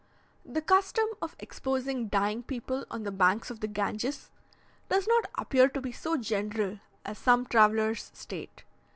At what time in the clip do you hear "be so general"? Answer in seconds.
5.79-6.79